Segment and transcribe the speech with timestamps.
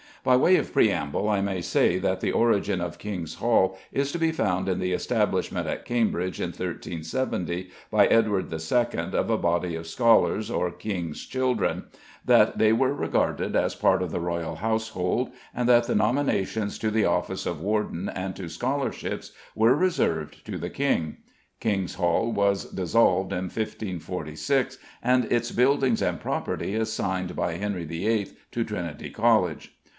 [0.23, 4.19] By way of preamble, I may say that the origin of King's Hall is to
[4.19, 9.75] be found in the establishment at Cambridge, in 1317, by Edward II, of a body
[9.75, 11.85] of Scholars or King's Children;
[12.25, 16.89] that they were regarded as part of the royal household; and that the nominations to
[16.91, 21.17] the office of warden and to scholarships were reserved to the king.
[21.59, 28.31] King's Hall was dissolved in 1546, and its buildings and property assigned by Henry VIII
[28.51, 29.75] to Trinity College.